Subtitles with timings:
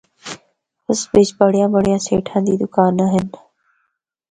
[0.89, 3.25] اس بچ بڑیاں بڑیاں سیٹھاں دی دوکاناں ہن۔